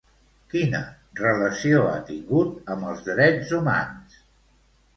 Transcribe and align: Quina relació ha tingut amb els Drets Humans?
Quina 0.53 0.79
relació 1.19 1.83
ha 1.91 2.01
tingut 2.09 2.73
amb 2.77 2.89
els 2.93 3.07
Drets 3.11 3.55
Humans? 3.61 4.21